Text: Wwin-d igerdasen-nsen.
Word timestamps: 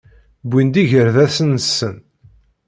Wwin-d 0.45 0.75
igerdasen-nsen. 0.83 1.95